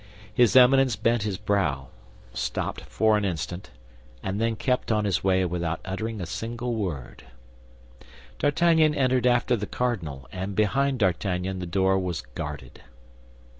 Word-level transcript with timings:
His 0.33 0.55
Eminence 0.55 0.95
bent 0.95 1.21
his 1.21 1.37
brow, 1.37 1.89
stopped 2.33 2.81
for 2.85 3.19
an 3.19 3.23
instant, 3.23 3.69
and 4.23 4.41
then 4.41 4.55
kept 4.55 4.91
on 4.91 5.05
his 5.05 5.23
way 5.23 5.45
without 5.45 5.79
uttering 5.85 6.19
a 6.19 6.25
single 6.25 6.73
word. 6.73 7.25
D'Artagnan 8.39 8.95
entered 8.95 9.27
after 9.27 9.55
the 9.55 9.67
cardinal, 9.67 10.27
and 10.31 10.55
behind 10.55 10.97
D'Artagnan 10.97 11.59
the 11.59 11.67
door 11.67 11.99
was 11.99 12.21
guarded. 12.33 12.81